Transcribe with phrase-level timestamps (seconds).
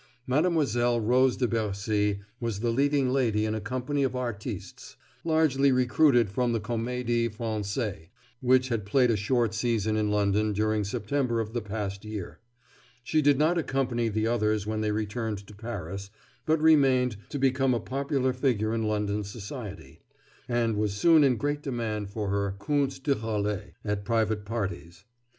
[0.25, 6.27] Mademoiselle Rose de Bercy was the leading lady in a company of artistes, largely recruited
[6.27, 8.07] from the Comédie Française,
[8.41, 12.39] which had played a short season in London during September of the past year.
[13.03, 16.09] She did not accompany the others when they returned to Paris,
[16.47, 20.01] but remained, to become a popular figure in London society,
[20.49, 25.05] and was soon in great demand for her contes drôles at private parties.